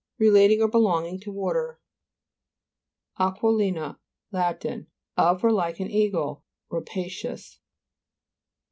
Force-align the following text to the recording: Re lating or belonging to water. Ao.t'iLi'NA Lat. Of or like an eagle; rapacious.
Re 0.17 0.29
lating 0.31 0.61
or 0.61 0.67
belonging 0.67 1.19
to 1.19 1.31
water. 1.31 1.79
Ao.t'iLi'NA 3.19 3.99
Lat. 4.31 4.65
Of 5.15 5.43
or 5.43 5.51
like 5.51 5.79
an 5.79 5.91
eagle; 5.91 6.43
rapacious. 6.71 7.59